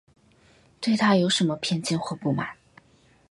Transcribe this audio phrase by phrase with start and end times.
[0.79, 2.57] 对她有什么偏见或不满